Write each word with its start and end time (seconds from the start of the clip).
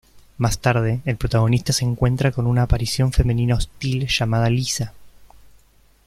Más 0.39 0.57
tarde, 0.57 1.01
el 1.05 1.15
protagonista 1.15 1.73
se 1.73 1.85
encuentra 1.85 2.31
con 2.31 2.47
una 2.47 2.63
aparición 2.63 3.13
femenina 3.13 3.53
hostil 3.53 4.07
llamada 4.07 4.49
Lisa. 4.49 4.93